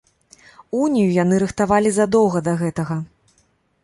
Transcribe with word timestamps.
Унію 0.85 1.09
яны 1.23 1.35
рыхтавалі 1.43 1.91
задоўга 1.97 2.39
да 2.47 2.53
гэтага. 2.63 2.97